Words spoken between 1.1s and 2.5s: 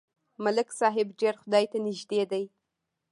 ډېر خدای ته نږدې دی.